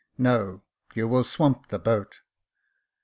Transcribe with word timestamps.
"No; 0.17 0.63
you 0.95 1.07
will 1.07 1.23
swamp 1.23 1.67
the 1.67 1.77
boat." 1.77 2.21